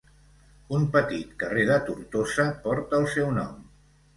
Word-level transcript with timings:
Un 0.77 0.87
petit 0.95 1.35
carrer 1.45 1.65
de 1.73 1.77
Tortosa 1.91 2.49
porta 2.65 3.03
el 3.03 3.07
seu 3.17 3.31
nom. 3.41 3.65